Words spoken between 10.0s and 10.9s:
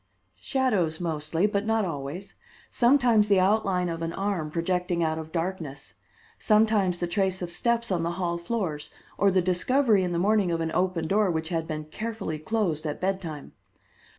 in the morning of an